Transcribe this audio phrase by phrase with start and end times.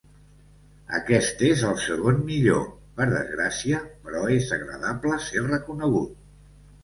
[0.99, 2.63] Aquest és el segon millor,
[3.01, 6.19] per desgràcia, però és agradable ser reconegut.